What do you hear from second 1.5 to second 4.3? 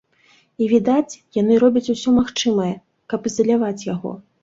робяць усё магчымае, каб ізаляваць яго.